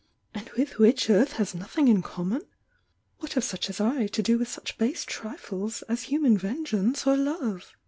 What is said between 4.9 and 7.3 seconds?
trifles aa human vengeance or